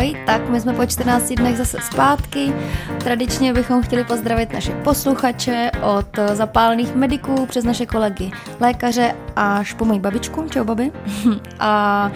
Ahoj, 0.00 0.16
tak 0.26 0.48
my 0.48 0.60
jsme 0.60 0.72
po 0.72 0.86
14 0.86 1.32
dnech 1.32 1.56
zase 1.56 1.78
zpátky. 1.80 2.52
Tradičně 2.98 3.52
bychom 3.52 3.82
chtěli 3.82 4.04
pozdravit 4.04 4.52
naše 4.52 4.72
posluchače 4.72 5.70
od 5.82 6.18
zapálených 6.32 6.94
mediků 6.94 7.46
přes 7.46 7.64
naše 7.64 7.86
kolegy 7.86 8.30
lékaře 8.60 9.14
až 9.36 9.72
po 9.72 9.84
moji 9.84 10.00
babičku. 10.00 10.48
Čau, 10.50 10.64
babi. 10.64 10.92
A 11.58 12.10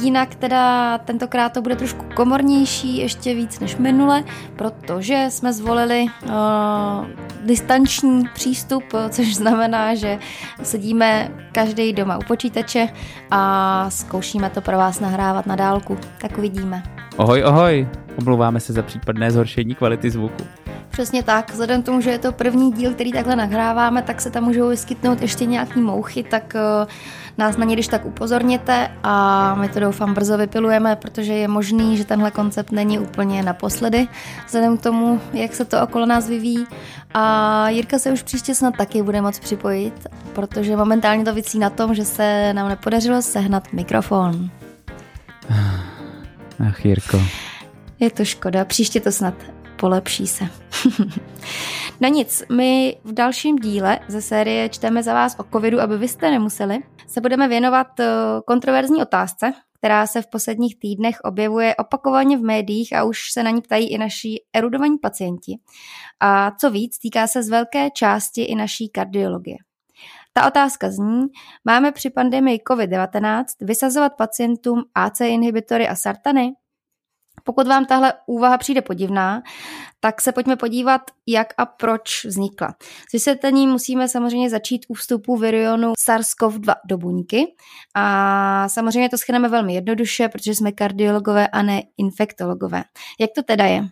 Jinak 0.00 0.34
teda 0.34 0.98
tentokrát 0.98 1.52
to 1.52 1.62
bude 1.62 1.76
trošku 1.76 2.04
komornější, 2.14 2.96
ještě 2.96 3.34
víc 3.34 3.60
než 3.60 3.76
minule, 3.76 4.24
protože 4.56 5.26
jsme 5.28 5.52
zvolili 5.52 6.06
uh, 6.22 6.30
distanční 7.44 8.28
přístup, 8.34 8.84
což 9.10 9.34
znamená, 9.34 9.94
že 9.94 10.18
sedíme 10.62 11.30
každý 11.52 11.92
doma 11.92 12.18
u 12.18 12.22
počítače 12.22 12.88
a 13.30 13.90
zkoušíme 13.90 14.50
to 14.50 14.60
pro 14.60 14.76
vás 14.76 15.00
nahrávat 15.00 15.46
na 15.46 15.56
dálku. 15.56 15.98
Tak 16.18 16.38
uvidíme. 16.38 17.03
Ohoj, 17.16 17.42
ohoj! 17.44 17.88
Omlouváme 18.18 18.60
se 18.60 18.72
za 18.72 18.82
případné 18.82 19.30
zhoršení 19.30 19.74
kvality 19.74 20.10
zvuku. 20.10 20.44
Přesně 20.90 21.22
tak, 21.22 21.50
vzhledem 21.50 21.82
k 21.82 21.84
tomu, 21.84 22.00
že 22.00 22.10
je 22.10 22.18
to 22.18 22.32
první 22.32 22.72
díl, 22.72 22.94
který 22.94 23.12
takhle 23.12 23.36
nahráváme, 23.36 24.02
tak 24.02 24.20
se 24.20 24.30
tam 24.30 24.44
můžou 24.44 24.68
vyskytnout 24.68 25.22
ještě 25.22 25.46
nějaký 25.46 25.80
mouchy, 25.80 26.22
tak 26.22 26.54
uh, 26.54 26.88
nás 27.38 27.56
na 27.56 27.64
ně 27.64 27.74
když 27.74 27.88
tak 27.88 28.04
upozorněte 28.04 28.90
a 29.02 29.54
my 29.54 29.68
to 29.68 29.80
doufám 29.80 30.14
brzo 30.14 30.38
vypilujeme, 30.38 30.96
protože 30.96 31.32
je 31.32 31.48
možný, 31.48 31.96
že 31.96 32.04
tenhle 32.04 32.30
koncept 32.30 32.72
není 32.72 32.98
úplně 32.98 33.42
naposledy, 33.42 34.08
vzhledem 34.46 34.78
k 34.78 34.82
tomu, 34.82 35.20
jak 35.32 35.54
se 35.54 35.64
to 35.64 35.82
okolo 35.82 36.06
nás 36.06 36.28
vyvíjí. 36.28 36.66
A 37.14 37.68
Jirka 37.68 37.98
se 37.98 38.12
už 38.12 38.22
příště 38.22 38.54
snad 38.54 38.76
taky 38.76 39.02
bude 39.02 39.20
moc 39.20 39.38
připojit, 39.38 40.06
protože 40.32 40.76
momentálně 40.76 41.24
to 41.24 41.34
vycí 41.34 41.58
na 41.58 41.70
tom, 41.70 41.94
že 41.94 42.04
se 42.04 42.52
nám 42.52 42.68
nepodařilo 42.68 43.22
sehnat 43.22 43.72
mikrofon. 43.72 44.50
Ach, 46.68 46.84
Jirko. 46.84 47.20
Je 48.00 48.10
to 48.10 48.24
škoda, 48.24 48.64
příště 48.64 49.00
to 49.00 49.12
snad 49.12 49.34
polepší 49.76 50.26
se. 50.26 50.44
no 52.00 52.08
nic, 52.08 52.42
my 52.52 52.96
v 53.04 53.12
dalším 53.12 53.56
díle 53.56 53.98
ze 54.08 54.22
série 54.22 54.68
Čteme 54.68 55.02
za 55.02 55.14
vás 55.14 55.36
o 55.38 55.44
covidu, 55.52 55.80
aby 55.80 55.98
vy 55.98 56.08
jste 56.08 56.30
nemuseli, 56.30 56.78
se 57.06 57.20
budeme 57.20 57.48
věnovat 57.48 58.00
eh, 58.00 58.06
kontroverzní 58.46 59.02
otázce, 59.02 59.52
která 59.78 60.06
se 60.06 60.22
v 60.22 60.26
posledních 60.26 60.78
týdnech 60.78 61.16
objevuje 61.24 61.76
opakovaně 61.76 62.38
v 62.38 62.42
médiích 62.42 62.96
a 62.96 63.04
už 63.04 63.18
se 63.32 63.42
na 63.42 63.50
ní 63.50 63.60
ptají 63.60 63.92
i 63.92 63.98
naši 63.98 64.34
erudovaní 64.52 64.98
pacienti. 64.98 65.58
A 66.20 66.50
co 66.50 66.70
víc, 66.70 66.98
týká 66.98 67.26
se 67.26 67.42
z 67.42 67.48
velké 67.48 67.90
části 67.90 68.42
i 68.42 68.54
naší 68.54 68.88
kardiologie. 68.88 69.56
Ta 70.36 70.46
otázka 70.46 70.90
zní, 70.90 71.26
máme 71.64 71.92
při 71.92 72.10
pandemii 72.10 72.58
COVID-19 72.68 73.44
vysazovat 73.60 74.12
pacientům 74.16 74.82
AC 74.94 75.20
inhibitory 75.20 75.88
a 75.88 75.94
sartany? 75.94 76.52
Pokud 77.44 77.66
vám 77.68 77.86
tahle 77.86 78.12
úvaha 78.26 78.58
přijde 78.58 78.82
podivná, 78.82 79.42
tak 80.00 80.20
se 80.20 80.32
pojďme 80.32 80.56
podívat, 80.56 81.00
jak 81.26 81.54
a 81.58 81.66
proč 81.66 82.24
vznikla. 82.24 82.74
S 83.08 83.12
vysvětlením 83.12 83.70
musíme 83.70 84.08
samozřejmě 84.08 84.50
začít 84.50 84.86
u 84.88 84.94
vstupu 84.94 85.36
virionu 85.36 85.92
SARS-CoV-2 86.08 86.74
do 86.88 86.98
buňky 86.98 87.46
a 87.94 88.68
samozřejmě 88.68 89.08
to 89.08 89.18
schrneme 89.18 89.48
velmi 89.48 89.74
jednoduše, 89.74 90.28
protože 90.28 90.54
jsme 90.54 90.72
kardiologové 90.72 91.48
a 91.48 91.62
ne 91.62 91.82
infektologové. 91.96 92.84
Jak 93.20 93.30
to 93.34 93.42
teda 93.42 93.64
je? 93.64 93.88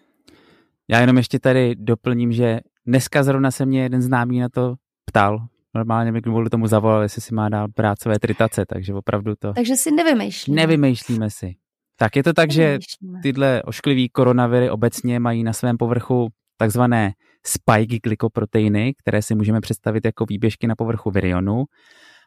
Já 0.89 1.01
jenom 1.01 1.17
ještě 1.17 1.39
tady 1.39 1.75
doplním, 1.75 2.33
že 2.33 2.61
dneska 2.87 3.23
zrovna 3.23 3.51
se 3.51 3.67
mě 3.67 3.83
jeden 3.83 4.03
známý 4.03 4.41
na 4.41 4.49
to 4.49 4.75
ptal, 5.05 5.39
normálně 5.75 6.13
mi 6.13 6.23
kvůli 6.23 6.51
tomu 6.51 6.67
zavolal, 6.67 7.03
jestli 7.03 7.23
si 7.23 7.35
má 7.35 7.49
dál 7.49 7.69
prácové 7.75 8.19
tritace, 8.19 8.65
takže 8.67 8.95
opravdu 8.95 9.35
to... 9.39 9.53
Takže 9.53 9.77
si 9.77 9.91
nevymýšlíme. 9.91 10.61
Nevymýšlíme 10.61 11.31
si. 11.31 11.55
Tak 11.97 12.17
je 12.17 12.23
to 12.23 12.33
tak, 12.33 12.51
že 12.51 12.79
tyhle 13.23 13.63
ošklivý 13.63 14.09
koronaviry 14.09 14.71
obecně 14.71 15.21
mají 15.21 15.45
na 15.45 15.53
svém 15.53 15.77
povrchu 15.77 16.29
takzvané 16.57 17.13
spike 17.47 17.99
glykoproteiny, 18.03 18.95
které 19.03 19.23
si 19.23 19.35
můžeme 19.35 19.61
představit 19.61 20.05
jako 20.05 20.25
výběžky 20.25 20.67
na 20.67 20.75
povrchu 20.75 21.11
virionu. 21.11 21.65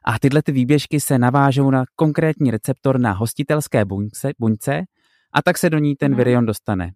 A 0.06 0.20
tyhle 0.20 0.42
ty 0.42 0.52
výběžky 0.52 1.00
se 1.00 1.20
navážou 1.20 1.72
na 1.72 1.84
konkrétní 1.96 2.52
receptor 2.52 3.00
na 3.00 3.12
hostitelské 3.12 3.86
buňce, 3.86 4.32
buňce 4.40 4.84
a 5.34 5.42
tak 5.42 5.58
se 5.58 5.70
do 5.70 5.78
ní 5.78 5.96
ten 5.96 6.12
mhm. 6.12 6.18
virion 6.18 6.46
dostane. 6.46 6.92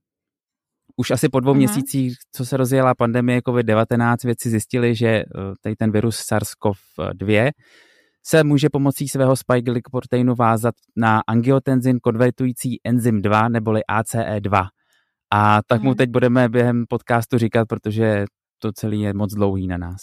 Už 0.99 1.11
asi 1.11 1.29
po 1.29 1.39
dvou 1.39 1.51
uh-huh. 1.51 1.57
měsících, 1.57 2.13
co 2.31 2.45
se 2.45 2.57
rozjela 2.57 2.95
pandemie 2.95 3.39
COVID-19, 3.39 4.15
vědci 4.23 4.49
zjistili, 4.49 4.95
že 4.95 5.07
eh, 5.07 5.23
tady 5.61 5.75
ten 5.75 5.91
virus 5.91 6.19
SARS-CoV-2 6.19 7.51
se 8.25 8.43
může 8.43 8.69
pomocí 8.69 9.07
svého 9.07 9.35
spike 9.35 9.61
glykoproteinu 9.61 10.35
vázat 10.35 10.75
na 10.95 11.21
angiotenzin 11.27 11.99
konvertující 11.99 12.79
enzym 12.83 13.21
2 13.21 13.49
neboli 13.49 13.81
ACE2. 13.91 14.67
A 15.33 15.59
tak 15.67 15.81
mu 15.81 15.89
mhm. 15.89 15.97
teď 15.97 16.09
budeme 16.09 16.49
během 16.49 16.85
podcastu 16.89 17.37
říkat, 17.37 17.67
protože 17.67 18.25
to 18.61 18.71
celý 18.71 19.01
je 19.01 19.13
moc 19.13 19.33
dlouhý 19.33 19.67
na 19.67 19.77
nás. 19.77 20.01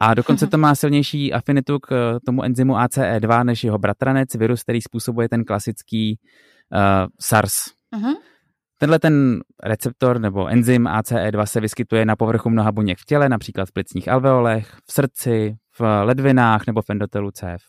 A 0.00 0.14
dokonce 0.14 0.46
to 0.46 0.58
má 0.58 0.74
silnější 0.82 1.32
afinitu 1.32 1.78
k 1.78 1.92
eh, 1.92 2.20
tomu 2.26 2.42
enzymu 2.42 2.74
ACE2 2.74 3.44
než 3.44 3.64
jeho 3.64 3.78
bratranec, 3.78 4.34
virus, 4.34 4.62
který 4.62 4.80
způsobuje 4.80 5.28
ten 5.28 5.44
klasický 5.44 6.18
uh, 6.72 7.06
SARS. 7.20 7.54
Uh-huh. 7.96 8.14
Tenhle 8.84 8.98
ten 8.98 9.40
receptor 9.62 10.20
nebo 10.20 10.46
enzym 10.46 10.84
ACE2 10.84 11.44
se 11.44 11.60
vyskytuje 11.60 12.04
na 12.04 12.16
povrchu 12.16 12.50
mnoha 12.50 12.72
buněk 12.72 12.98
v 12.98 13.04
těle, 13.04 13.28
například 13.28 13.68
v 13.68 13.72
plicních 13.72 14.08
alveolech, 14.08 14.76
v 14.86 14.92
srdci, 14.92 15.56
v 15.78 16.04
ledvinách 16.04 16.66
nebo 16.66 16.82
v 16.82 16.90
endotelu 16.90 17.30
cév. 17.30 17.62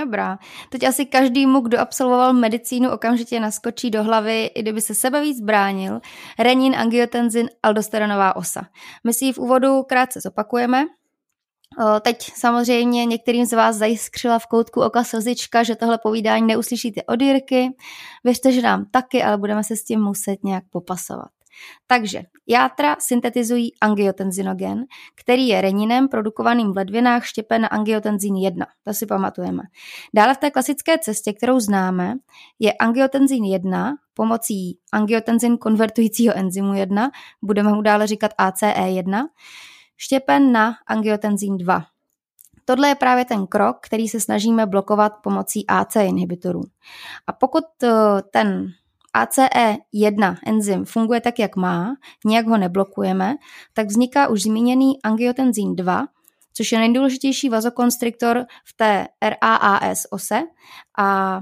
Dobrá. 0.00 0.38
Teď 0.70 0.84
asi 0.84 1.06
každému, 1.06 1.60
kdo 1.60 1.78
absolvoval 1.78 2.32
medicínu, 2.32 2.90
okamžitě 2.90 3.40
naskočí 3.40 3.90
do 3.90 4.02
hlavy, 4.02 4.44
i 4.44 4.62
kdyby 4.62 4.80
se 4.80 4.94
sebe 4.94 5.20
víc 5.20 5.40
bránil, 5.40 6.00
renin, 6.38 6.74
angiotenzin, 6.76 7.48
aldosteronová 7.62 8.36
osa. 8.36 8.66
My 9.04 9.14
si 9.14 9.24
ji 9.24 9.32
v 9.32 9.38
úvodu 9.38 9.82
krátce 9.82 10.20
zopakujeme. 10.20 10.84
Teď 12.00 12.32
samozřejmě 12.34 13.04
některým 13.04 13.46
z 13.46 13.52
vás 13.52 13.76
zajiskřila 13.76 14.38
v 14.38 14.46
koutku 14.46 14.80
oka 14.82 15.04
slzička, 15.04 15.62
že 15.62 15.76
tohle 15.76 15.98
povídání 15.98 16.46
neuslyšíte 16.46 17.02
od 17.02 17.22
Jirky. 17.22 17.68
Věřte, 18.24 18.52
že 18.52 18.62
nám 18.62 18.84
taky, 18.90 19.22
ale 19.22 19.38
budeme 19.38 19.64
se 19.64 19.76
s 19.76 19.84
tím 19.84 20.00
muset 20.00 20.44
nějak 20.44 20.64
popasovat. 20.70 21.28
Takže 21.86 22.22
játra 22.46 22.96
syntetizují 22.98 23.70
angiotenzinogen, 23.80 24.84
který 25.14 25.48
je 25.48 25.60
reninem 25.60 26.08
produkovaným 26.08 26.72
v 26.72 26.76
ledvinách 26.76 27.24
štěpen 27.24 27.62
na 27.62 27.68
angiotenzin 27.68 28.36
1. 28.36 28.66
To 28.84 28.94
si 28.94 29.06
pamatujeme. 29.06 29.62
Dále 30.14 30.34
v 30.34 30.38
té 30.38 30.50
klasické 30.50 30.98
cestě, 30.98 31.32
kterou 31.32 31.60
známe, 31.60 32.14
je 32.58 32.72
angiotenzin 32.72 33.44
1 33.44 33.94
pomocí 34.14 34.78
angiotenzin 34.92 35.58
konvertujícího 35.58 36.36
enzymu 36.36 36.74
1, 36.74 37.10
budeme 37.42 37.72
mu 37.72 37.82
dále 37.82 38.06
říkat 38.06 38.30
ACE1, 38.38 39.24
štěpen 39.96 40.52
na 40.52 40.74
angiotenzin 40.86 41.56
2. 41.56 41.86
Tohle 42.64 42.88
je 42.88 42.94
právě 42.94 43.24
ten 43.24 43.46
krok, 43.46 43.76
který 43.80 44.08
se 44.08 44.20
snažíme 44.20 44.66
blokovat 44.66 45.12
pomocí 45.22 45.66
AC 45.66 45.96
inhibitorů. 45.96 46.62
A 47.26 47.32
pokud 47.32 47.64
eh, 47.82 47.90
ten 48.30 48.72
ACE1 49.16 50.36
enzym 50.46 50.84
funguje 50.84 51.20
tak, 51.20 51.38
jak 51.38 51.56
má, 51.56 51.96
nějak 52.24 52.46
ho 52.46 52.56
neblokujeme, 52.56 53.34
tak 53.72 53.86
vzniká 53.86 54.28
už 54.28 54.42
zmíněný 54.42 55.02
angiotenzin 55.02 55.76
2, 55.76 56.06
což 56.52 56.72
je 56.72 56.78
nejdůležitější 56.78 57.48
vazokonstriktor 57.48 58.46
v 58.64 58.72
té 58.76 59.08
RAAS 59.22 60.06
ose 60.10 60.42
a 60.98 61.40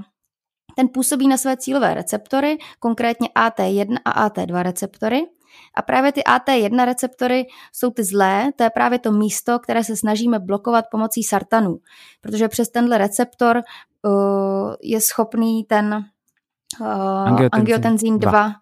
ten 0.75 0.87
působí 0.89 1.27
na 1.27 1.37
své 1.37 1.57
cílové 1.57 1.93
receptory, 1.93 2.57
konkrétně 2.79 3.29
AT1 3.35 3.97
a 4.05 4.29
AT2 4.29 4.61
receptory. 4.61 5.25
A 5.73 5.81
právě 5.81 6.11
ty 6.11 6.21
AT1 6.21 6.85
receptory 6.85 7.45
jsou 7.73 7.91
ty 7.91 8.03
zlé, 8.03 8.51
to 8.55 8.63
je 8.63 8.69
právě 8.69 8.99
to 8.99 9.11
místo, 9.11 9.59
které 9.59 9.83
se 9.83 9.95
snažíme 9.95 10.39
blokovat 10.39 10.85
pomocí 10.91 11.23
sartanů, 11.23 11.79
protože 12.21 12.47
přes 12.47 12.69
tenhle 12.69 12.97
receptor 12.97 13.61
uh, 14.01 14.73
je 14.81 15.01
schopný 15.01 15.63
ten 15.63 16.05
uh, 16.81 16.87
angiotenzin, 16.87 17.49
angiotenzin 17.51 18.19
2, 18.19 18.31
2 18.31 18.53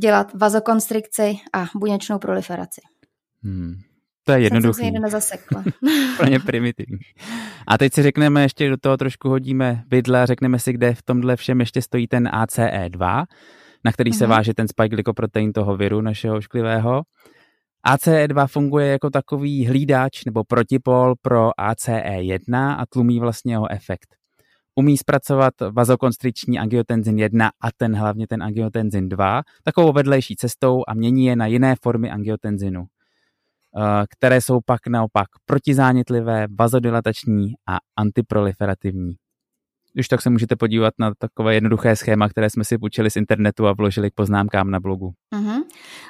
dělat 0.00 0.34
vazokonstrikci 0.34 1.36
a 1.52 1.64
buněčnou 1.74 2.18
proliferaci. 2.18 2.80
Hmm. 3.42 3.74
To 4.24 4.32
je 4.32 4.40
jednoduché. 4.40 4.84
Jsem 4.84 5.02
se 5.04 5.10
zasekla. 5.10 5.64
Plně 6.16 6.40
primitivní. 6.40 6.98
A 7.66 7.78
teď 7.78 7.94
si 7.94 8.02
řekneme, 8.02 8.42
ještě 8.42 8.70
do 8.70 8.76
toho 8.76 8.96
trošku 8.96 9.28
hodíme 9.28 9.82
vidle 9.90 10.22
a 10.22 10.26
řekneme 10.26 10.58
si, 10.58 10.72
kde 10.72 10.94
v 10.94 11.02
tomhle 11.02 11.36
všem 11.36 11.60
ještě 11.60 11.82
stojí 11.82 12.06
ten 12.06 12.28
ACE2, 12.28 13.24
na 13.84 13.92
který 13.92 14.10
uh-huh. 14.10 14.18
se 14.18 14.24
mhm. 14.24 14.30
váže 14.30 14.54
ten 14.54 14.68
spike 14.68 14.88
glykoprotein 14.88 15.52
toho 15.52 15.76
viru 15.76 16.00
našeho 16.00 16.40
šklivého. 16.40 17.02
ACE2 17.86 18.46
funguje 18.46 18.86
jako 18.86 19.10
takový 19.10 19.66
hlídač 19.66 20.24
nebo 20.24 20.44
protipol 20.44 21.14
pro 21.22 21.50
ACE1 21.60 22.76
a 22.78 22.86
tlumí 22.86 23.20
vlastně 23.20 23.54
jeho 23.54 23.70
efekt 23.72 24.18
umí 24.78 24.98
zpracovat 24.98 25.54
vazokonstriční 25.70 26.58
angiotenzin 26.58 27.18
1 27.18 27.50
a 27.60 27.68
ten 27.76 27.96
hlavně 27.96 28.26
ten 28.26 28.42
angiotenzin 28.42 29.08
2 29.08 29.42
takovou 29.64 29.92
vedlejší 29.92 30.36
cestou 30.36 30.82
a 30.88 30.94
mění 30.94 31.26
je 31.26 31.36
na 31.36 31.46
jiné 31.46 31.74
formy 31.82 32.10
angiotenzinu, 32.10 32.84
eh, 32.84 34.04
které 34.10 34.40
jsou 34.40 34.60
pak 34.66 34.86
naopak 34.86 35.26
protizánětlivé, 35.46 36.46
vazodilatační 36.58 37.52
a 37.66 37.76
antiproliferativní. 37.96 39.14
Když 39.98 40.08
tak 40.08 40.22
se 40.22 40.30
můžete 40.30 40.56
podívat 40.56 40.94
na 40.98 41.12
takové 41.18 41.54
jednoduché 41.54 41.96
schéma, 41.96 42.28
které 42.28 42.50
jsme 42.50 42.64
si 42.64 42.78
půjčili 42.78 43.10
z 43.10 43.16
internetu 43.16 43.66
a 43.66 43.72
vložili 43.72 44.10
k 44.10 44.14
poznámkám 44.14 44.70
na 44.70 44.80
blogu. 44.80 45.12
Uh-huh. 45.34 45.62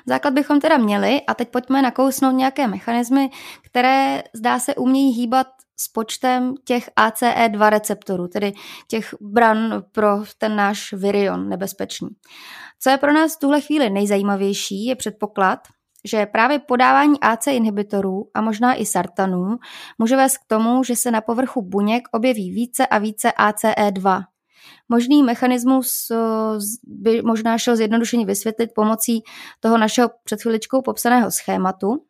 Základ 0.06 0.35
bychom 0.35 0.61
teda 0.61 0.76
měli 0.76 1.20
a 1.26 1.35
teď 1.35 1.49
pojďme 1.49 1.82
nakousnout 1.82 2.35
nějaké 2.35 2.67
mechanismy, 2.67 3.31
které 3.62 4.23
zdá 4.35 4.58
se 4.58 4.75
umějí 4.75 5.12
hýbat 5.12 5.46
s 5.81 5.88
počtem 5.88 6.55
těch 6.64 6.90
ACE2 6.99 7.70
receptorů, 7.70 8.29
tedy 8.29 8.52
těch 8.88 9.14
bran 9.20 9.82
pro 9.93 10.23
ten 10.38 10.56
náš 10.56 10.93
virion 10.93 11.49
nebezpečný. 11.49 12.08
Co 12.81 12.90
je 12.90 12.96
pro 12.96 13.12
nás 13.12 13.37
v 13.37 13.40
tuhle 13.40 13.61
chvíli 13.61 13.90
nejzajímavější, 13.90 14.87
je 14.87 14.96
předpoklad, 14.96 15.58
že 16.05 16.27
právě 16.27 16.59
podávání 16.59 17.21
AC 17.21 17.47
inhibitorů 17.47 18.31
a 18.35 18.41
možná 18.41 18.75
i 18.75 18.87
sartanů 18.87 19.59
může 19.99 20.17
vést 20.17 20.39
k 20.39 20.45
tomu, 20.47 20.85
že 20.85 20.97
se 20.97 21.11
na 21.11 21.21
povrchu 21.21 21.62
buněk 21.62 22.09
objeví 22.12 22.50
více 22.50 22.87
a 22.87 22.99
více 22.99 23.33
ACE2. 23.39 24.25
Možný 24.89 25.23
mechanismus 25.23 26.12
by 26.85 27.23
možná 27.23 27.59
šel 27.59 27.77
zjednodušeně 27.77 28.27
vysvětlit 28.27 28.71
pomocí 28.75 29.23
toho 29.61 29.79
našeho 29.79 30.11
před 30.25 30.43
chviličkou 30.43 30.83
popsaného 30.83 31.31
schématu. 31.31 32.05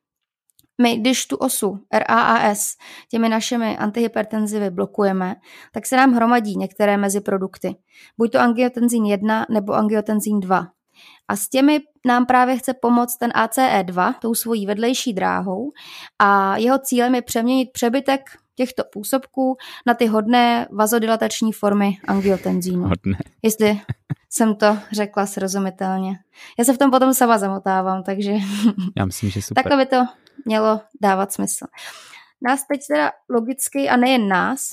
My, 0.82 0.96
když 0.96 1.26
tu 1.26 1.37
osu 1.37 1.79
RAAS 1.93 2.76
těmi 3.11 3.29
našimi 3.29 3.79
antihypertenzivy 3.79 4.70
blokujeme, 4.70 5.37
tak 5.73 5.87
se 5.87 5.96
nám 5.96 6.12
hromadí 6.12 6.56
některé 6.56 6.96
meziprodukty. 6.96 7.76
Buď 8.19 8.32
to 8.32 8.38
angiotenzín 8.38 9.05
1 9.05 9.46
nebo 9.50 9.73
angiotenzín 9.73 10.40
2. 10.40 10.67
A 11.29 11.37
s 11.37 11.49
těmi 11.49 11.81
nám 12.06 12.27
právě 12.27 12.56
chce 12.56 12.75
pomoct 12.75 13.17
ten 13.17 13.31
ACE2 13.31 14.15
tou 14.21 14.35
svojí 14.35 14.67
vedlejší 14.67 15.12
dráhou 15.12 15.73
a 16.19 16.56
jeho 16.56 16.79
cílem 16.79 17.15
je 17.15 17.23
přeměnit 17.23 17.69
přebytek 17.73 18.21
těchto 18.55 18.85
působků 18.93 19.56
na 19.87 19.95
ty 19.95 20.06
hodné 20.06 20.67
vazodilatační 20.71 21.53
formy 21.53 21.99
angiotenzínu. 22.09 22.83
Hodné. 22.83 23.19
Jestli 23.43 23.81
jsem 24.31 24.55
to 24.55 24.79
řekla 24.93 25.27
srozumitelně. 25.27 26.19
Já 26.59 26.65
se 26.65 26.73
v 26.73 26.79
tom 26.79 26.91
potom 26.91 27.15
sama 27.15 27.39
zamotávám, 27.39 28.03
takže 28.03 28.33
Já 28.97 29.05
myslím, 29.05 29.31
že 29.31 29.43
super. 29.43 29.62
takhle 29.65 29.85
by 29.85 29.91
to 29.91 30.06
mělo 30.45 30.81
dávat 31.00 31.33
smysl. 31.33 31.67
Nás 32.43 32.67
teď 32.67 32.81
teda 32.89 33.12
logicky, 33.31 33.89
a 33.89 33.97
nejen 33.97 34.29
nás, 34.29 34.71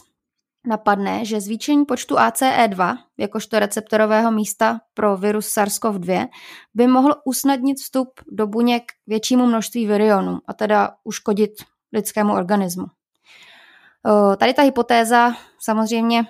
napadne, 0.65 1.25
že 1.25 1.41
zvýšení 1.41 1.85
počtu 1.85 2.15
ACE2, 2.15 2.97
jakožto 3.17 3.59
receptorového 3.59 4.31
místa 4.31 4.79
pro 4.93 5.17
virus 5.17 5.47
SARS-CoV-2, 5.47 6.27
by 6.73 6.87
mohl 6.87 7.15
usnadnit 7.25 7.77
vstup 7.77 8.09
do 8.27 8.47
buněk 8.47 8.83
většímu 9.07 9.45
množství 9.45 9.87
virionů 9.87 10.39
a 10.47 10.53
teda 10.53 10.91
uškodit 11.03 11.51
lidskému 11.93 12.33
organismu. 12.33 12.85
Tady 14.37 14.53
ta 14.53 14.61
hypotéza 14.61 15.33
samozřejmě 15.59 16.25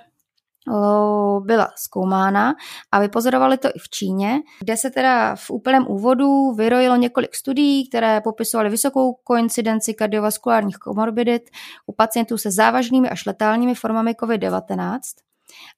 byla 1.39 1.69
zkoumána 1.75 2.55
a 2.91 2.99
vypozorovali 2.99 3.57
to 3.57 3.67
i 3.67 3.79
v 3.79 3.89
Číně, 3.89 4.39
kde 4.59 4.77
se 4.77 4.89
teda 4.89 5.35
v 5.35 5.49
úplném 5.49 5.87
úvodu 5.87 6.51
vyrojilo 6.51 6.95
několik 6.95 7.35
studií, 7.35 7.89
které 7.89 8.21
popisovaly 8.21 8.69
vysokou 8.69 9.13
koincidenci 9.13 9.93
kardiovaskulárních 9.93 10.77
komorbidit 10.77 11.49
u 11.85 11.93
pacientů 11.93 12.37
se 12.37 12.51
závažnými 12.51 13.09
až 13.09 13.25
letálními 13.25 13.75
formami 13.75 14.11
COVID-19 14.11 14.99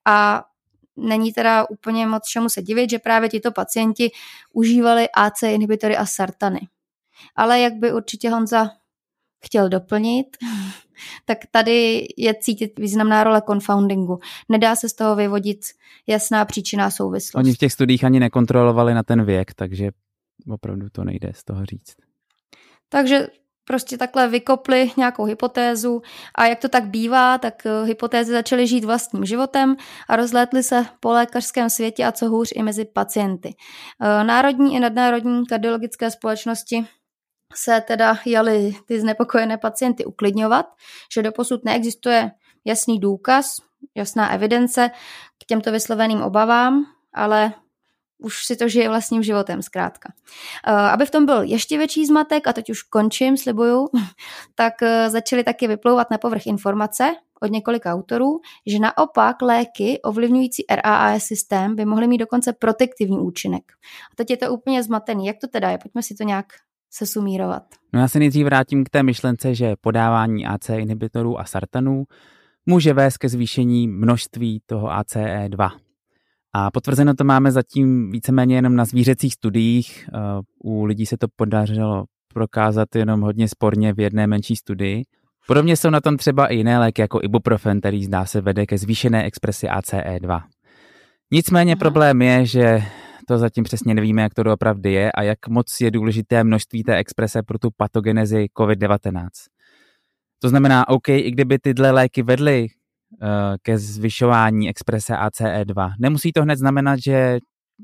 a 0.05 0.43
není 0.97 1.33
teda 1.33 1.69
úplně 1.69 2.07
moc 2.07 2.27
čemu 2.27 2.49
se 2.49 2.61
divit, 2.61 2.89
že 2.89 2.99
právě 2.99 3.29
tito 3.29 3.51
pacienti 3.51 4.11
užívali 4.53 5.07
AC 5.13 5.43
inhibitory 5.43 5.97
a 5.97 6.05
sartany. 6.05 6.59
Ale 7.35 7.59
jak 7.59 7.73
by 7.73 7.93
určitě 7.93 8.29
Honza 8.29 8.69
chtěl 9.45 9.69
doplnit, 9.69 10.37
tak 11.25 11.37
tady 11.51 12.07
je 12.17 12.33
cítit 12.33 12.79
významná 12.79 13.23
role 13.23 13.41
confoundingu. 13.47 14.19
Nedá 14.49 14.75
se 14.75 14.89
z 14.89 14.93
toho 14.93 15.15
vyvodit 15.15 15.59
jasná 16.07 16.45
příčina 16.45 16.91
souvislost. 16.91 17.35
Oni 17.35 17.53
v 17.53 17.57
těch 17.57 17.73
studiích 17.73 18.03
ani 18.03 18.19
nekontrolovali 18.19 18.93
na 18.93 19.03
ten 19.03 19.25
věk, 19.25 19.53
takže 19.53 19.89
opravdu 20.49 20.89
to 20.89 21.03
nejde 21.03 21.31
z 21.35 21.43
toho 21.43 21.65
říct. 21.65 21.95
Takže 22.89 23.27
prostě 23.67 23.97
takhle 23.97 24.27
vykopli 24.27 24.91
nějakou 24.97 25.23
hypotézu 25.23 26.01
a 26.35 26.45
jak 26.45 26.59
to 26.59 26.69
tak 26.69 26.87
bývá, 26.87 27.37
tak 27.37 27.65
eh, 27.65 27.85
hypotézy 27.85 28.31
začaly 28.31 28.67
žít 28.67 28.85
vlastním 28.85 29.25
životem 29.25 29.75
a 30.09 30.15
rozlétly 30.15 30.63
se 30.63 30.85
po 30.99 31.11
lékařském 31.11 31.69
světě 31.69 32.05
a 32.05 32.11
co 32.11 32.29
hůř 32.29 32.49
i 32.55 32.63
mezi 32.63 32.85
pacienty. 32.85 33.55
Eh, 34.01 34.23
národní 34.23 34.75
i 34.75 34.79
nadnárodní 34.79 35.45
kardiologické 35.45 36.11
společnosti 36.11 36.85
se 37.53 37.81
teda 37.81 38.17
jali 38.25 38.75
ty 38.85 38.99
znepokojené 38.99 39.57
pacienty 39.57 40.05
uklidňovat, 40.05 40.65
že 41.13 41.23
doposud 41.23 41.65
neexistuje 41.65 42.31
jasný 42.65 42.99
důkaz, 42.99 43.45
jasná 43.95 44.29
evidence 44.29 44.89
k 45.43 45.45
těmto 45.45 45.71
vysloveným 45.71 46.21
obavám, 46.21 46.85
ale 47.13 47.53
už 48.19 48.45
si 48.45 48.55
to 48.55 48.67
žije 48.67 48.89
vlastním 48.89 49.23
životem 49.23 49.61
zkrátka. 49.61 50.13
Eh, 50.67 50.71
aby 50.71 51.05
v 51.05 51.11
tom 51.11 51.25
byl 51.25 51.41
ještě 51.41 51.77
větší 51.77 52.05
zmatek, 52.05 52.47
a 52.47 52.53
teď 52.53 52.69
už 52.69 52.81
končím, 52.81 53.37
slibuju, 53.37 53.87
tak 54.55 54.73
eh, 54.83 55.09
začaly 55.09 55.43
taky 55.43 55.67
vyplouvat 55.67 56.11
na 56.11 56.17
povrch 56.17 56.47
informace 56.47 57.15
od 57.41 57.51
několika 57.51 57.93
autorů, 57.93 58.39
že 58.65 58.79
naopak 58.79 59.41
léky 59.41 59.99
ovlivňující 60.01 60.65
RAAS 60.69 61.23
systém 61.23 61.75
by 61.75 61.85
mohly 61.85 62.07
mít 62.07 62.17
dokonce 62.17 62.53
protektivní 62.53 63.19
účinek. 63.19 63.63
A 64.11 64.15
teď 64.15 64.29
je 64.29 64.37
to 64.37 64.53
úplně 64.53 64.83
zmatený. 64.83 65.25
Jak 65.25 65.37
to 65.41 65.47
teda 65.47 65.69
je? 65.69 65.77
Pojďme 65.77 66.03
si 66.03 66.15
to 66.15 66.23
nějak 66.23 66.45
se 66.91 67.05
sumírovat. 67.05 67.63
No 67.93 67.99
já 67.99 68.07
se 68.07 68.19
nejdřív 68.19 68.45
vrátím 68.45 68.83
k 68.83 68.89
té 68.89 69.03
myšlence, 69.03 69.55
že 69.55 69.75
podávání 69.81 70.45
AC 70.45 70.69
inhibitorů 70.69 71.39
a 71.39 71.45
sartanů 71.45 72.03
může 72.65 72.93
vést 72.93 73.17
ke 73.17 73.29
zvýšení 73.29 73.87
množství 73.87 74.61
toho 74.65 74.87
ACE2. 74.87 75.69
A 76.53 76.71
potvrzeno 76.71 77.13
to 77.13 77.23
máme 77.23 77.51
zatím 77.51 78.11
víceméně 78.11 78.55
jenom 78.55 78.75
na 78.75 78.85
zvířecích 78.85 79.33
studiích. 79.33 80.09
Eh, 80.13 80.19
u 80.63 80.85
lidí 80.85 81.05
se 81.05 81.17
to 81.17 81.27
podařilo 81.35 82.05
prokázat 82.33 82.95
jenom 82.95 83.21
hodně 83.21 83.47
sporně 83.47 83.93
v 83.93 83.99
jedné 83.99 84.27
menší 84.27 84.55
studii. 84.55 85.03
Podobně 85.47 85.77
jsou 85.77 85.89
na 85.89 86.01
tom 86.01 86.17
třeba 86.17 86.47
i 86.47 86.55
jiné 86.55 86.79
léky 86.79 87.01
jako 87.01 87.19
ibuprofen, 87.23 87.79
který 87.79 88.05
zdá 88.05 88.25
se 88.25 88.41
vede 88.41 88.65
ke 88.65 88.77
zvýšené 88.77 89.25
expresi 89.25 89.67
ACE2. 89.67 90.41
Nicméně 91.31 91.73
Aha. 91.73 91.79
problém 91.79 92.21
je, 92.21 92.45
že 92.45 92.83
to 93.27 93.37
zatím 93.37 93.63
přesně 93.63 93.93
nevíme, 93.93 94.21
jak 94.21 94.33
to 94.33 94.43
doopravdy 94.43 94.91
je 94.91 95.11
a 95.11 95.23
jak 95.23 95.47
moc 95.47 95.81
je 95.81 95.91
důležité 95.91 96.43
množství 96.43 96.83
té 96.83 96.95
exprese 96.95 97.43
pro 97.43 97.59
tu 97.59 97.69
patogenezi 97.77 98.45
COVID-19. 98.57 99.27
To 100.39 100.49
znamená, 100.49 100.87
OK, 100.87 101.09
i 101.09 101.31
kdyby 101.31 101.59
tyhle 101.59 101.91
léky 101.91 102.23
vedly 102.23 102.67
uh, 103.21 103.27
ke 103.61 103.77
zvyšování 103.77 104.69
exprese 104.69 105.13
ACE2, 105.13 105.93
nemusí 105.99 106.31
to 106.31 106.41
hned 106.41 106.59
znamenat, 106.59 106.99
že 107.03 107.39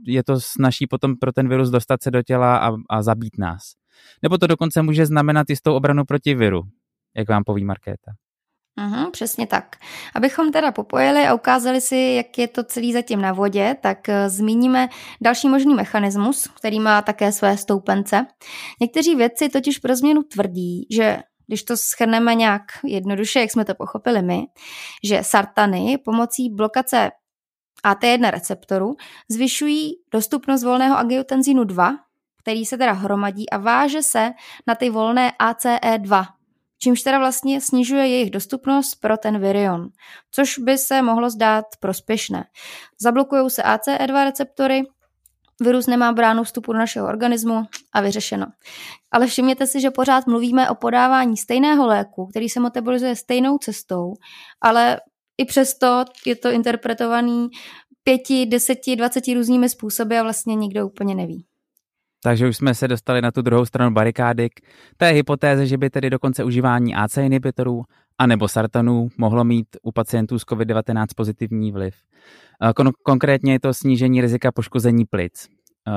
je 0.06 0.24
to 0.24 0.40
snaží 0.40 0.88
potom 0.88 1.16
pro 1.18 1.32
ten 1.32 1.50
virus 1.50 1.70
dostat 1.70 2.04
se 2.04 2.12
do 2.12 2.22
těla 2.24 2.58
a, 2.58 2.72
a 2.90 3.02
zabít 3.02 3.38
nás. 3.38 3.62
Nebo 4.22 4.38
to 4.38 4.48
dokonce 4.48 4.82
může 4.82 5.06
znamenat 5.06 5.50
jistou 5.50 5.76
obranu 5.76 6.06
proti 6.06 6.36
viru, 6.36 6.62
jak 7.18 7.30
vám 7.30 7.44
poví 7.44 7.66
Markéta. 7.66 8.12
Uhum, 8.78 9.12
přesně 9.12 9.48
tak. 9.48 9.76
Abychom 10.16 10.52
teda 10.52 10.72
popojili 10.72 11.28
a 11.28 11.34
ukázali 11.34 11.82
si, 11.82 11.96
jak 11.96 12.38
je 12.38 12.48
to 12.48 12.64
celý 12.64 12.94
zatím 12.94 13.22
na 13.22 13.34
vodě, 13.34 13.76
tak 13.82 13.98
uh, 14.08 14.16
zmíníme 14.28 14.90
další 15.22 15.50
možný 15.50 15.74
mechanismus, 15.74 16.48
který 16.48 16.80
má 16.80 17.02
také 17.02 17.32
své 17.32 17.58
stoupence. 17.58 18.26
Někteří 18.82 19.16
vědci 19.16 19.50
totiž 19.50 19.78
pro 19.78 19.96
změnu 19.96 20.24
tvrdí, 20.24 20.88
že 20.92 21.20
když 21.48 21.64
to 21.64 21.78
schrneme 21.78 22.36
nějak 22.36 22.62
jednoduše, 22.86 23.40
jak 23.40 23.52
jsme 23.52 23.66
to 23.66 23.76
pochopili 23.76 24.22
my, 24.22 24.42
že 25.04 25.24
sartany 25.24 25.98
pomocí 26.06 26.50
blokace 26.50 27.12
AT1 27.86 28.32
receptoru 28.32 28.96
zvyšují 29.32 29.92
dostupnost 30.14 30.64
volného 30.64 30.98
angiotenzínu 30.98 31.64
2, 31.64 31.96
který 32.42 32.66
se 32.66 32.78
teda 32.78 32.92
hromadí 32.92 33.50
a 33.50 33.58
váže 33.58 34.04
se 34.04 34.32
na 34.68 34.76
ty 34.76 34.90
volné 34.90 35.34
ACE2, 35.40 36.26
čímž 36.80 37.02
teda 37.02 37.20
vlastně 37.20 37.62
snižuje 37.62 38.08
jejich 38.08 38.32
dostupnost 38.32 38.96
pro 38.96 39.18
ten 39.18 39.40
virion, 39.40 39.88
což 40.32 40.58
by 40.58 40.78
se 40.78 41.02
mohlo 41.02 41.30
zdát 41.30 41.66
prospěšné. 41.80 42.44
Zablokují 43.02 43.50
se 43.50 43.62
ACE2 43.62 44.24
receptory, 44.24 44.84
virus 45.62 45.88
nemá 45.88 46.12
bránu 46.12 46.44
vstupu 46.44 46.74
do 46.74 46.80
našeho 46.80 47.08
organismu 47.08 47.64
a 47.94 48.02
vyřešeno. 48.02 48.46
Ale 49.12 49.28
všimněte 49.28 49.68
si, 49.68 49.82
že 49.82 49.92
pořád 49.92 50.28
mluvíme 50.28 50.70
o 50.70 50.76
podávání 50.76 51.38
stejného 51.38 51.88
léku, 51.88 52.26
který 52.26 52.50
se 52.50 52.60
metabolizuje 52.60 53.16
stejnou 53.16 53.58
cestou, 53.58 54.14
ale 54.62 55.00
i 55.38 55.46
přesto 55.46 56.06
je 56.26 56.36
to 56.36 56.52
interpretovaný 56.52 57.50
pěti, 58.04 58.46
deseti, 58.46 58.96
dvaceti 58.96 59.34
různými 59.34 59.70
způsoby 59.70 60.18
a 60.18 60.24
vlastně 60.24 60.56
nikdo 60.56 60.88
úplně 60.88 61.16
neví. 61.16 61.46
Takže 62.24 62.48
už 62.48 62.58
jsme 62.58 62.74
se 62.76 62.88
dostali 62.88 63.22
na 63.22 63.32
tu 63.32 63.42
druhou 63.42 63.66
stranu 63.66 63.94
barikády 63.94 64.50
k 64.50 64.62
té 64.98 65.10
hypotéze, 65.10 65.66
že 65.66 65.78
by 65.78 65.90
tedy 65.90 66.10
dokonce 66.10 66.44
užívání 66.44 66.96
AC 66.96 67.18
inhibitorů 67.18 67.84
anebo 68.18 68.48
sartanů 68.48 69.08
mohlo 69.18 69.44
mít 69.44 69.68
u 69.82 69.92
pacientů 69.92 70.40
s 70.40 70.46
COVID-19 70.46 71.06
pozitivní 71.16 71.72
vliv. 71.72 71.96
Kon- 72.76 72.92
konkrétně 73.04 73.54
je 73.54 73.60
to 73.60 73.74
snížení 73.74 74.22
rizika 74.22 74.52
poškození 74.52 75.06
plic. 75.06 75.48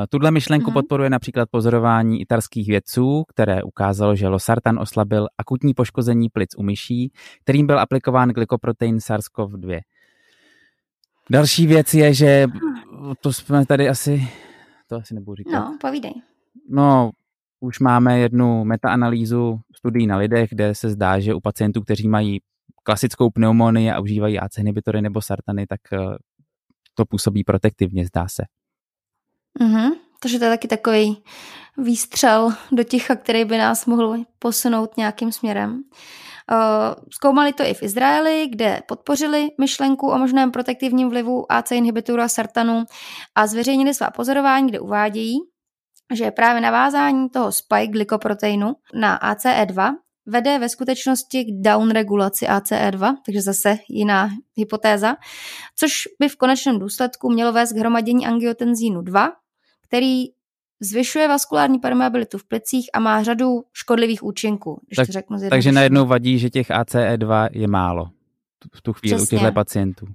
Tuhle 0.08 0.30
myšlenku 0.30 0.70
mm-hmm. 0.70 0.74
podporuje 0.74 1.10
například 1.10 1.48
pozorování 1.50 2.20
italských 2.20 2.68
vědců, 2.68 3.24
které 3.28 3.62
ukázalo, 3.62 4.16
že 4.16 4.28
losartan 4.28 4.78
oslabil 4.78 5.26
akutní 5.38 5.74
poškození 5.74 6.28
plic 6.28 6.50
u 6.58 6.62
myší, 6.62 7.12
kterým 7.42 7.66
byl 7.66 7.80
aplikován 7.80 8.28
glykoprotein 8.28 8.96
SARS-CoV-2. 8.96 9.80
Další 11.30 11.66
věc 11.66 11.94
je, 11.94 12.14
že 12.14 12.46
to 13.20 13.32
jsme 13.32 13.66
tady 13.66 13.88
asi, 13.88 14.28
to 14.86 14.96
asi 14.96 15.14
nebudu 15.14 15.34
říkat. 15.34 15.60
No, 15.60 15.78
povídej. 15.80 16.12
No, 16.68 17.10
už 17.60 17.80
máme 17.80 18.18
jednu 18.18 18.64
metaanalýzu 18.64 19.60
studií 19.76 20.06
na 20.06 20.16
lidech, 20.16 20.50
kde 20.50 20.74
se 20.74 20.90
zdá, 20.90 21.20
že 21.20 21.34
u 21.34 21.40
pacientů, 21.40 21.80
kteří 21.80 22.08
mají 22.08 22.40
klasickou 22.82 23.30
pneumonii 23.30 23.90
a 23.90 24.00
užívají 24.00 24.38
AC 24.38 24.58
inhibitory 24.58 25.02
nebo 25.02 25.22
sartany, 25.22 25.66
tak 25.66 25.80
eh, 25.92 25.98
to 26.94 27.04
působí 27.04 27.44
protektivně, 27.44 28.06
zdá 28.06 28.28
se. 28.28 28.42
Mhm, 29.60 29.90
takže 30.22 30.38
to 30.38 30.44
je 30.44 30.50
taky 30.50 30.68
takový 30.68 31.22
výstřel 31.78 32.52
do 32.72 32.84
ticha, 32.84 33.16
který 33.16 33.44
by 33.44 33.58
nás 33.58 33.86
mohl 33.86 34.16
posunout 34.38 34.96
nějakým 34.96 35.32
směrem. 35.32 35.82
Uh, 36.52 36.94
zkoumali 37.10 37.52
to 37.52 37.62
i 37.62 37.74
v 37.74 37.82
Izraeli, 37.82 38.48
kde 38.50 38.80
podpořili 38.88 39.48
myšlenku 39.60 40.10
o 40.10 40.18
možném 40.18 40.50
protektivním 40.50 41.10
vlivu 41.10 41.52
AC 41.52 41.70
inhibitoru 41.70 42.22
a 42.22 42.28
sartanu 42.28 42.84
a 43.34 43.46
zveřejnili 43.46 43.94
svá 43.94 44.10
pozorování, 44.10 44.68
kde 44.68 44.80
uvádějí, 44.80 45.38
že 46.14 46.30
právě 46.30 46.60
navázání 46.60 47.28
toho 47.28 47.52
spike 47.52 47.86
glykoproteinu 47.86 48.74
na 48.94 49.18
ACE2 49.18 49.94
vede 50.26 50.58
ve 50.58 50.68
skutečnosti 50.68 51.44
k 51.44 51.48
downregulaci 51.62 52.46
ACE2, 52.46 53.16
takže 53.26 53.42
zase 53.42 53.78
jiná 53.88 54.28
hypotéza, 54.56 55.16
což 55.76 55.92
by 56.20 56.28
v 56.28 56.36
konečném 56.36 56.78
důsledku 56.78 57.30
mělo 57.30 57.52
vést 57.52 57.72
k 57.72 57.76
hromadění 57.76 58.26
angiotenzínu 58.26 59.02
2, 59.02 59.32
který 59.88 60.24
zvyšuje 60.80 61.28
vaskulární 61.28 61.78
permeabilitu 61.78 62.38
v 62.38 62.44
plicích 62.44 62.90
a 62.94 63.00
má 63.00 63.22
řadu 63.22 63.64
škodlivých 63.72 64.22
účinků, 64.22 64.80
když 64.86 64.96
tak, 64.96 65.06
to 65.06 65.12
řeknu 65.12 65.38
Takže 65.50 65.72
najednou 65.72 66.06
vadí, 66.06 66.38
že 66.38 66.50
těch 66.50 66.70
ACE2 66.70 67.48
je 67.52 67.68
málo 67.68 68.10
v 68.74 68.82
tu 68.82 68.92
chvíli 68.92 69.16
Přesně. 69.16 69.36
u 69.36 69.40
těchto 69.40 69.52
pacientů. 69.52 70.06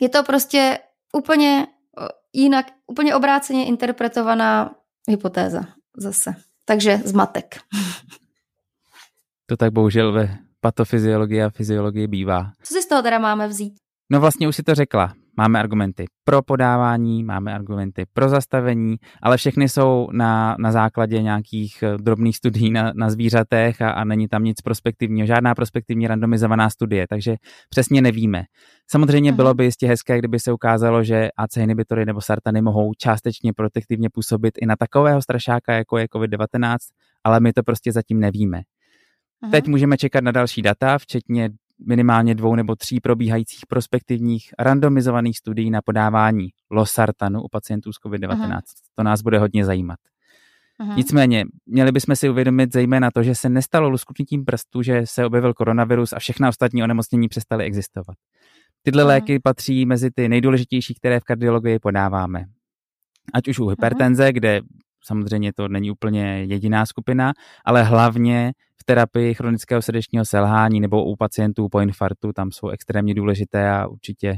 Je 0.00 0.08
to 0.08 0.22
prostě 0.22 0.78
úplně 1.12 1.66
jinak, 2.32 2.66
úplně 2.86 3.14
obráceně 3.14 3.66
interpretovaná 3.66 4.74
hypotéza 5.08 5.60
zase. 5.96 6.34
Takže 6.64 6.96
zmatek. 7.04 7.60
To 9.46 9.56
tak 9.56 9.72
bohužel 9.72 10.12
ve 10.12 10.38
patofyziologii 10.60 11.42
a 11.42 11.50
fyziologii 11.50 12.06
bývá. 12.06 12.52
Co 12.62 12.74
si 12.74 12.82
z 12.82 12.86
toho 12.86 13.02
teda 13.02 13.18
máme 13.18 13.48
vzít? 13.48 13.74
No 14.10 14.20
vlastně 14.20 14.48
už 14.48 14.56
si 14.56 14.62
to 14.62 14.74
řekla. 14.74 15.14
Máme 15.36 15.60
argumenty 15.60 16.04
pro 16.24 16.42
podávání, 16.42 17.24
máme 17.24 17.54
argumenty 17.54 18.04
pro 18.12 18.28
zastavení, 18.28 18.96
ale 19.22 19.36
všechny 19.36 19.68
jsou 19.68 20.08
na, 20.12 20.56
na 20.58 20.72
základě 20.72 21.22
nějakých 21.22 21.82
eh, 21.82 21.98
drobných 21.98 22.36
studií 22.36 22.70
na, 22.70 22.92
na 22.94 23.10
zvířatech 23.10 23.82
a, 23.82 23.90
a 23.90 24.04
není 24.04 24.28
tam 24.28 24.44
nic 24.44 24.60
prospektivního, 24.60 25.26
žádná 25.26 25.54
prospektivní 25.54 26.06
randomizovaná 26.06 26.70
studie, 26.70 27.06
takže 27.08 27.36
přesně 27.68 28.02
nevíme. 28.02 28.44
Samozřejmě 28.90 29.30
Aha. 29.30 29.36
bylo 29.36 29.54
by 29.54 29.64
jistě 29.64 29.86
hezké, 29.86 30.18
kdyby 30.18 30.40
se 30.40 30.52
ukázalo, 30.52 31.04
že 31.04 31.28
AC 31.36 31.56
inhibitory 31.56 32.06
nebo 32.06 32.20
sartany 32.20 32.62
mohou 32.62 32.92
částečně 32.98 33.52
protektivně 33.52 34.08
působit 34.10 34.54
i 34.62 34.66
na 34.66 34.76
takového 34.76 35.22
strašáka, 35.22 35.72
jako 35.72 35.98
je 35.98 36.06
COVID-19, 36.06 36.76
ale 37.24 37.40
my 37.40 37.52
to 37.52 37.62
prostě 37.62 37.92
zatím 37.92 38.20
nevíme. 38.20 38.60
Aha. 39.42 39.50
Teď 39.50 39.68
můžeme 39.68 39.96
čekat 39.96 40.24
na 40.24 40.32
další 40.32 40.62
data, 40.62 40.98
včetně 40.98 41.50
minimálně 41.86 42.34
dvou 42.34 42.54
nebo 42.54 42.76
tří 42.76 43.00
probíhajících 43.00 43.60
prospektivních 43.68 44.50
randomizovaných 44.58 45.38
studií 45.38 45.70
na 45.70 45.82
podávání 45.82 46.48
losartanu 46.70 47.42
u 47.42 47.48
pacientů 47.48 47.92
s 47.92 47.96
COVID-19. 48.06 48.42
Aha. 48.44 48.60
To 48.94 49.02
nás 49.02 49.22
bude 49.22 49.38
hodně 49.38 49.64
zajímat. 49.64 49.98
Aha. 50.78 50.94
Nicméně, 50.96 51.44
měli 51.66 51.92
bychom 51.92 52.16
si 52.16 52.28
uvědomit 52.28 52.72
zejména 52.72 53.10
to, 53.10 53.22
že 53.22 53.34
se 53.34 53.48
nestalo 53.48 53.88
lusknutím 53.88 54.44
prstu, 54.44 54.82
že 54.82 55.02
se 55.04 55.24
objevil 55.24 55.54
koronavirus 55.54 56.12
a 56.12 56.18
všechna 56.18 56.48
ostatní 56.48 56.82
onemocnění 56.82 57.28
přestaly 57.28 57.64
existovat. 57.64 58.16
Tyhle 58.82 59.02
Aha. 59.02 59.08
léky 59.08 59.38
patří 59.38 59.86
mezi 59.86 60.10
ty 60.10 60.28
nejdůležitější, 60.28 60.94
které 60.94 61.20
v 61.20 61.24
kardiologii 61.24 61.78
podáváme. 61.78 62.44
Ať 63.34 63.48
už 63.48 63.58
u 63.58 63.68
hypertenze, 63.68 64.22
Aha. 64.22 64.32
kde 64.32 64.60
samozřejmě 65.04 65.52
to 65.52 65.68
není 65.68 65.90
úplně 65.90 66.44
jediná 66.44 66.86
skupina, 66.86 67.32
ale 67.64 67.82
hlavně 67.82 68.52
terapii 68.90 69.34
chronického 69.34 69.82
srdečního 69.82 70.24
selhání 70.24 70.80
nebo 70.80 71.04
u 71.04 71.16
pacientů 71.16 71.68
po 71.68 71.80
infarktu, 71.80 72.32
tam 72.32 72.52
jsou 72.52 72.68
extrémně 72.68 73.14
důležité 73.14 73.70
a 73.70 73.86
určitě 73.86 74.36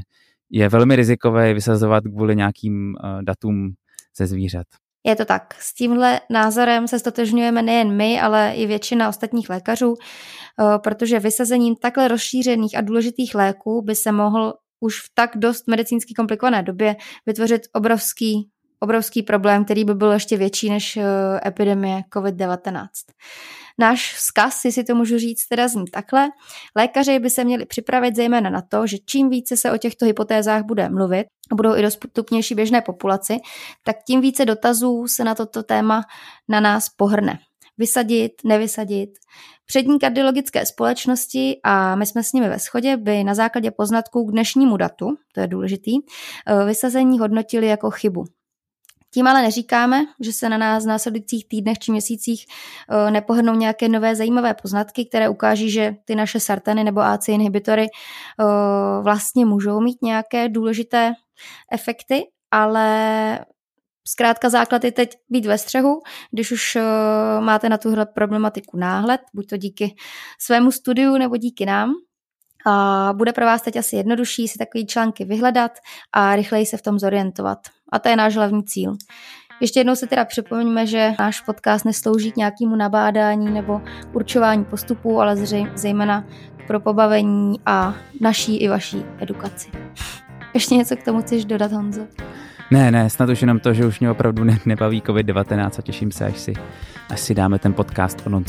je 0.51 0.69
velmi 0.69 0.95
rizikové 0.95 1.53
vysazovat 1.53 2.03
kvůli 2.03 2.35
nějakým 2.35 2.95
uh, 3.03 3.23
datům 3.23 3.69
ze 4.17 4.27
zvířat. 4.27 4.67
Je 5.05 5.15
to 5.15 5.25
tak. 5.25 5.53
S 5.59 5.73
tímhle 5.73 6.19
názorem 6.29 6.87
se 6.87 6.99
stotožňujeme 6.99 7.61
nejen 7.61 7.97
my, 7.97 8.21
ale 8.21 8.53
i 8.55 8.65
většina 8.65 9.09
ostatních 9.09 9.49
lékařů, 9.49 9.95
eh, 9.95 10.79
protože 10.83 11.19
vysazením 11.19 11.75
takhle 11.75 12.07
rozšířených 12.07 12.77
a 12.77 12.81
důležitých 12.81 13.35
léků 13.35 13.81
by 13.81 13.95
se 13.95 14.11
mohl 14.11 14.53
už 14.79 14.99
v 14.99 15.09
tak 15.13 15.31
dost 15.35 15.67
medicínsky 15.67 16.13
komplikované 16.13 16.63
době 16.63 16.95
vytvořit 17.25 17.61
obrovský 17.73 18.49
obrovský 18.83 19.23
problém, 19.23 19.65
který 19.65 19.85
by 19.85 19.95
byl 19.95 20.11
ještě 20.11 20.37
větší 20.37 20.69
než 20.69 20.97
eh, 20.97 21.03
epidemie 21.45 22.01
COVID-19. 22.13 22.87
Náš 23.79 24.13
vzkaz, 24.13 24.65
jestli 24.65 24.83
to 24.83 24.95
můžu 24.95 25.17
říct, 25.17 25.47
teda 25.47 25.67
zní 25.67 25.85
takhle. 25.85 26.29
Lékaři 26.75 27.19
by 27.19 27.29
se 27.29 27.43
měli 27.43 27.65
připravit 27.65 28.15
zejména 28.15 28.49
na 28.49 28.61
to, 28.61 28.87
že 28.87 28.97
čím 29.05 29.29
více 29.29 29.57
se 29.57 29.71
o 29.71 29.77
těchto 29.77 30.05
hypotézách 30.05 30.63
bude 30.63 30.89
mluvit 30.89 31.25
a 31.51 31.55
budou 31.55 31.75
i 31.75 31.81
dostupnější 31.81 32.55
běžné 32.55 32.81
populaci, 32.81 33.37
tak 33.83 33.95
tím 34.07 34.21
více 34.21 34.45
dotazů 34.45 35.07
se 35.07 35.23
na 35.23 35.35
toto 35.35 35.63
téma 35.63 36.01
na 36.49 36.59
nás 36.59 36.89
pohrne. 36.89 37.39
Vysadit, 37.77 38.31
nevysadit. 38.43 39.09
Přední 39.65 39.99
kardiologické 39.99 40.65
společnosti, 40.65 41.59
a 41.63 41.95
my 41.95 42.05
jsme 42.05 42.23
s 42.23 42.33
nimi 42.33 42.49
ve 42.49 42.59
shodě, 42.59 42.97
by 42.97 43.23
na 43.23 43.33
základě 43.33 43.71
poznatků 43.71 44.25
k 44.25 44.31
dnešnímu 44.31 44.77
datu, 44.77 45.15
to 45.33 45.41
je 45.41 45.47
důležitý, 45.47 45.91
eh, 46.47 46.65
vysazení 46.65 47.19
hodnotili 47.19 47.67
jako 47.67 47.91
chybu. 47.91 48.25
Tím 49.13 49.27
ale 49.27 49.41
neříkáme, 49.41 50.05
že 50.19 50.33
se 50.33 50.49
na 50.49 50.57
nás 50.57 50.83
v 50.83 50.87
následujících 50.87 51.47
týdnech 51.47 51.79
či 51.79 51.91
měsících 51.91 52.45
eh, 52.89 53.11
nepohrnou 53.11 53.53
nějaké 53.53 53.89
nové 53.89 54.15
zajímavé 54.15 54.53
poznatky, 54.53 55.05
které 55.05 55.29
ukáží, 55.29 55.69
že 55.69 55.95
ty 56.05 56.15
naše 56.15 56.39
sartany 56.39 56.83
nebo 56.83 57.01
AC 57.01 57.27
inhibitory 57.27 57.87
eh, 57.87 58.43
vlastně 59.01 59.45
můžou 59.45 59.79
mít 59.79 60.01
nějaké 60.01 60.49
důležité 60.49 61.13
efekty, 61.71 62.27
ale 62.51 63.39
Zkrátka 64.07 64.49
základ 64.49 64.83
je 64.83 64.91
teď 64.91 65.15
být 65.29 65.45
ve 65.45 65.57
střehu, 65.57 66.01
když 66.31 66.51
už 66.51 66.75
uh, 66.75 66.81
máte 67.45 67.69
na 67.69 67.77
tuhle 67.77 68.05
problematiku 68.05 68.77
náhled, 68.77 69.21
buď 69.33 69.49
to 69.49 69.57
díky 69.57 69.95
svému 70.39 70.71
studiu 70.71 71.17
nebo 71.17 71.37
díky 71.37 71.65
nám. 71.65 71.93
A 72.65 73.09
bude 73.13 73.33
pro 73.33 73.45
vás 73.45 73.61
teď 73.61 73.75
asi 73.75 73.95
jednodušší 73.95 74.47
si 74.47 74.57
takové 74.57 74.83
články 74.83 75.25
vyhledat 75.25 75.71
a 76.13 76.35
rychleji 76.35 76.65
se 76.65 76.77
v 76.77 76.81
tom 76.81 76.99
zorientovat. 76.99 77.59
A 77.93 77.99
to 77.99 78.09
je 78.09 78.15
náš 78.15 78.35
hlavní 78.35 78.63
cíl. 78.63 78.95
Ještě 79.61 79.79
jednou 79.79 79.95
se 79.95 80.07
teda 80.07 80.25
připomeňme, 80.25 80.87
že 80.87 81.11
náš 81.19 81.41
podcast 81.41 81.85
neslouží 81.85 82.31
k 82.31 82.35
nějakému 82.35 82.75
nabádání 82.75 83.51
nebo 83.51 83.81
určování 84.13 84.65
postupů, 84.65 85.21
ale 85.21 85.35
zejména 85.75 86.25
pro 86.67 86.79
pobavení 86.79 87.59
a 87.65 87.95
naší 88.21 88.57
i 88.57 88.67
vaší 88.67 89.05
edukaci. 89.19 89.69
Ještě 90.53 90.75
něco 90.75 90.95
k 90.95 91.03
tomu 91.03 91.21
chceš 91.21 91.45
dodat, 91.45 91.71
Honzo? 91.71 92.01
Ne, 92.71 92.91
ne, 92.91 93.09
snad 93.09 93.29
už 93.29 93.41
jenom 93.41 93.59
to, 93.59 93.73
že 93.73 93.85
už 93.85 93.99
mě 93.99 94.11
opravdu 94.11 94.43
ne, 94.43 94.59
nebaví 94.65 95.01
COVID-19 95.01 95.69
a 95.79 95.81
těším 95.81 96.11
se, 96.11 96.25
až 96.25 96.39
si, 96.39 96.53
až 97.09 97.19
si 97.19 97.35
dáme 97.35 97.59
ten 97.59 97.73
podcast 97.73 98.27
o 98.27 98.29
non 98.29 98.43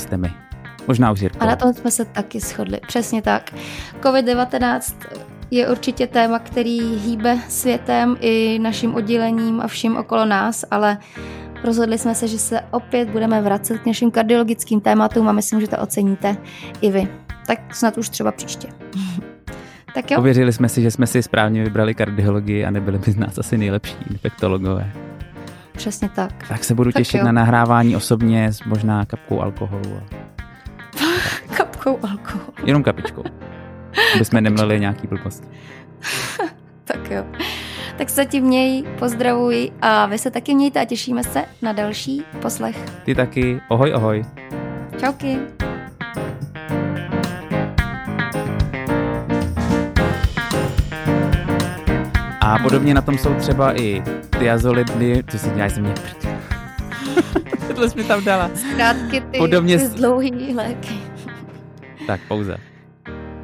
Možná 0.88 1.12
už 1.12 1.20
Jirko. 1.20 1.38
A 1.40 1.46
na 1.46 1.56
tom 1.56 1.72
jsme 1.72 1.90
se 1.90 2.04
taky 2.04 2.40
shodli. 2.40 2.80
Přesně 2.86 3.22
tak. 3.22 3.54
COVID-19 4.00 4.94
je 5.54 5.68
určitě 5.68 6.06
téma, 6.06 6.38
který 6.38 6.80
hýbe 6.96 7.38
světem 7.48 8.16
i 8.20 8.58
naším 8.58 8.94
oddělením 8.94 9.60
a 9.60 9.66
vším 9.66 9.96
okolo 9.96 10.24
nás, 10.24 10.64
ale 10.70 10.98
rozhodli 11.64 11.98
jsme 11.98 12.14
se, 12.14 12.28
že 12.28 12.38
se 12.38 12.60
opět 12.70 13.08
budeme 13.08 13.42
vracet 13.42 13.78
k 13.78 13.86
našim 13.86 14.10
kardiologickým 14.10 14.80
tématům 14.80 15.28
a 15.28 15.32
myslím, 15.32 15.60
že 15.60 15.68
to 15.68 15.78
oceníte 15.78 16.36
i 16.80 16.90
vy. 16.90 17.08
Tak 17.46 17.74
snad 17.74 17.98
už 17.98 18.08
třeba 18.08 18.32
příště. 18.32 18.68
tak 19.94 20.10
jo. 20.10 20.18
Uvěřili 20.18 20.52
jsme 20.52 20.68
si, 20.68 20.82
že 20.82 20.90
jsme 20.90 21.06
si 21.06 21.22
správně 21.22 21.64
vybrali 21.64 21.94
kardiologii 21.94 22.64
a 22.64 22.70
nebyli 22.70 22.98
by 22.98 23.12
z 23.12 23.16
nás 23.16 23.38
asi 23.38 23.58
nejlepší 23.58 23.96
infektologové. 24.10 24.92
Přesně 25.76 26.08
tak. 26.08 26.48
Tak 26.48 26.64
se 26.64 26.74
budu 26.74 26.92
tak 26.92 27.00
těšit 27.00 27.18
jo. 27.18 27.24
na 27.24 27.32
nahrávání 27.32 27.96
osobně 27.96 28.52
s 28.52 28.64
možná 28.64 29.04
kapkou 29.04 29.40
alkoholu. 29.40 30.00
Kapkou 31.56 31.98
alkoholu. 32.02 32.52
Jenom 32.64 32.82
kapičkou. 32.82 33.24
Aby 34.14 34.24
jsme 34.24 34.40
nemleli 34.40 34.80
nějaký 34.80 35.06
blbost. 35.06 35.50
tak 36.84 37.10
jo. 37.10 37.24
Tak 37.96 38.10
se 38.10 38.26
ti 38.26 38.40
měj, 38.40 38.82
pozdravuj 38.98 39.70
a 39.82 40.06
vy 40.06 40.18
se 40.18 40.30
taky 40.30 40.54
mějte 40.54 40.80
a 40.80 40.84
těšíme 40.84 41.24
se 41.24 41.44
na 41.62 41.72
další 41.72 42.22
poslech. 42.42 42.76
Ty 43.04 43.14
taky. 43.14 43.60
Ohoj, 43.68 43.92
ohoj. 43.94 44.24
Čauky. 45.00 45.38
A 52.40 52.58
podobně 52.62 52.94
na 52.94 53.02
tom 53.02 53.18
jsou 53.18 53.34
třeba 53.34 53.80
i 53.80 54.02
tiazolidy, 54.38 55.22
co 55.28 55.38
si 55.38 55.50
děláš 55.50 55.72
ze 55.72 55.80
mě 55.80 55.94
Tohle 57.68 57.90
jsi 57.90 57.98
mi 57.98 58.04
tam 58.04 58.24
dala. 58.24 58.50
Zkrátky 58.54 59.20
ty, 59.20 59.38
Podobně... 59.38 59.78
ty 59.78 59.88
dlouhý 59.88 60.54
léky. 60.54 60.94
Tak, 62.06 62.20
pouze. 62.28 62.56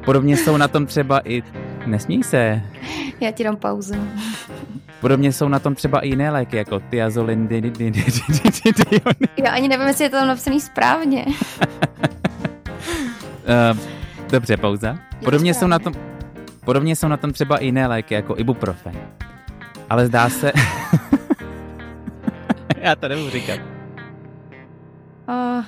Podobně 0.05 0.37
jsou 0.37 0.57
na 0.57 0.67
tom 0.67 0.85
třeba 0.85 1.21
i 1.25 1.43
nesmí 1.85 2.23
se. 2.23 2.61
Já 3.19 3.31
ti 3.31 3.43
dám 3.43 3.55
pauzu. 3.55 3.93
Podobně 5.01 5.33
jsou 5.33 5.47
na 5.47 5.59
tom 5.59 5.75
třeba 5.75 5.99
i 5.99 6.07
jiné 6.07 6.31
léky, 6.31 6.57
jako 6.57 6.79
tiazolin. 6.79 7.49
Já 9.37 9.51
ani 9.51 9.67
nevím, 9.67 9.87
jestli 9.87 10.03
je 10.03 10.09
to 10.09 10.17
tam 10.17 10.27
napsaný 10.27 10.61
správně. 10.61 11.25
uh, 11.25 11.33
dobře, 14.31 14.57
pauza. 14.57 14.97
Podobně 15.23 15.53
jsou 15.53 15.67
na 15.67 15.79
tom, 15.79 15.93
podobně 16.65 16.95
jsou 16.95 17.07
na 17.07 17.17
tom 17.17 17.33
třeba 17.33 17.57
i 17.57 17.65
jiné 17.65 17.87
léky, 17.87 18.13
jako 18.13 18.37
ibuprofen. 18.37 18.93
Ale 19.89 20.07
zdá 20.07 20.29
se... 20.29 20.51
Já 22.81 22.95
to 22.95 23.07
nebudu 23.07 23.29
říkat. 23.29 23.59
Uh, 25.29 25.63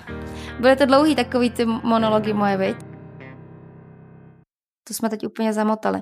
bude 0.59 0.75
to 0.75 0.85
dlouhý 0.85 1.15
takový 1.15 1.49
ty 1.49 1.65
monology 1.65 2.33
moje, 2.33 2.57
viď? 2.57 2.92
To 4.83 4.93
jsme 4.93 5.09
teď 5.09 5.25
úplně 5.25 5.53
zamotali. 5.53 6.01